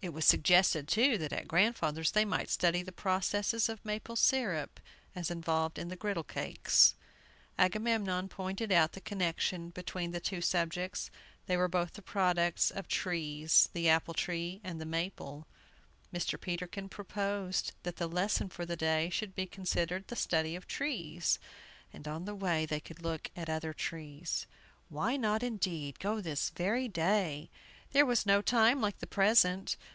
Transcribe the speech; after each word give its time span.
It 0.00 0.12
was 0.12 0.24
suggested, 0.24 0.86
too, 0.86 1.18
that 1.18 1.32
at 1.32 1.48
grandfather's 1.48 2.12
they 2.12 2.24
might 2.24 2.50
study 2.50 2.82
the 2.84 2.92
processes 2.92 3.68
of 3.68 3.84
maple 3.84 4.14
syrup 4.14 4.78
as 5.16 5.28
involved 5.28 5.76
in 5.76 5.88
the 5.88 5.96
griddle 5.96 6.22
cakes. 6.22 6.94
Agamemnon 7.58 8.28
pointed 8.28 8.70
out 8.70 8.92
the 8.92 9.00
connection 9.00 9.70
between 9.70 10.12
the 10.12 10.20
two 10.20 10.40
subjects: 10.40 11.10
they 11.46 11.56
were 11.56 11.66
both 11.66 11.94
the 11.94 12.00
products 12.00 12.70
of 12.70 12.86
trees 12.86 13.70
the 13.72 13.88
apple 13.88 14.14
tree 14.14 14.60
and 14.62 14.80
the 14.80 14.86
maple. 14.86 15.48
Mr. 16.14 16.40
Peterkin 16.40 16.88
proposed 16.88 17.72
that 17.82 17.96
the 17.96 18.06
lesson 18.06 18.48
for 18.48 18.64
the 18.64 18.76
day 18.76 19.10
should 19.10 19.34
be 19.34 19.46
considered 19.46 20.06
the 20.06 20.14
study 20.14 20.54
of 20.54 20.68
trees, 20.68 21.40
and 21.92 22.06
on 22.06 22.24
the 22.24 22.36
way 22.36 22.64
they 22.64 22.78
could 22.78 23.02
look 23.02 23.32
at 23.34 23.50
other 23.50 23.72
trees. 23.72 24.46
Why 24.90 25.16
not, 25.16 25.42
indeed, 25.42 25.98
go 25.98 26.20
this 26.20 26.50
very 26.50 26.86
day? 26.86 27.50
There 27.90 28.06
was 28.06 28.26
no 28.26 28.40
time 28.42 28.80
like 28.80 28.98
the 28.98 29.06
present. 29.06 29.76